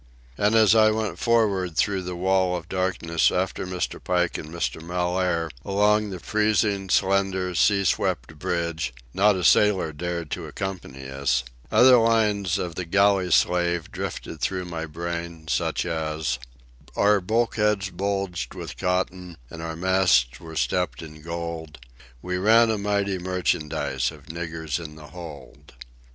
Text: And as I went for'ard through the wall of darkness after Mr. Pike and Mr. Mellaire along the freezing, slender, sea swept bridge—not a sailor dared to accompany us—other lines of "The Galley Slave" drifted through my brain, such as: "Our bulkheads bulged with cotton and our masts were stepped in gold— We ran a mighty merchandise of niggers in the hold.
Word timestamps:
And 0.35 0.55
as 0.55 0.73
I 0.73 0.89
went 0.89 1.19
for'ard 1.19 1.77
through 1.77 2.01
the 2.01 2.15
wall 2.15 2.55
of 2.57 2.67
darkness 2.67 3.29
after 3.31 3.67
Mr. 3.67 4.03
Pike 4.03 4.35
and 4.39 4.49
Mr. 4.49 4.81
Mellaire 4.81 5.51
along 5.63 6.09
the 6.09 6.19
freezing, 6.19 6.89
slender, 6.89 7.53
sea 7.53 7.83
swept 7.83 8.39
bridge—not 8.39 9.35
a 9.35 9.43
sailor 9.43 9.93
dared 9.93 10.31
to 10.31 10.47
accompany 10.47 11.07
us—other 11.07 11.97
lines 11.97 12.57
of 12.57 12.73
"The 12.73 12.85
Galley 12.85 13.29
Slave" 13.29 13.91
drifted 13.91 14.41
through 14.41 14.65
my 14.65 14.87
brain, 14.87 15.47
such 15.47 15.85
as: 15.85 16.39
"Our 16.95 17.21
bulkheads 17.21 17.91
bulged 17.91 18.55
with 18.55 18.77
cotton 18.77 19.37
and 19.51 19.61
our 19.61 19.75
masts 19.75 20.39
were 20.39 20.55
stepped 20.55 21.03
in 21.03 21.21
gold— 21.21 21.77
We 22.23 22.37
ran 22.39 22.71
a 22.71 22.79
mighty 22.79 23.19
merchandise 23.19 24.09
of 24.09 24.29
niggers 24.29 24.83
in 24.83 24.95
the 24.95 25.09
hold. 25.09 25.73